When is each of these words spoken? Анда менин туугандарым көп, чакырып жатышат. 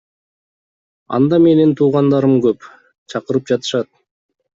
Анда 1.17 1.37
менин 1.43 1.73
туугандарым 1.81 2.33
көп, 2.47 2.65
чакырып 3.15 3.53
жатышат. 3.53 3.91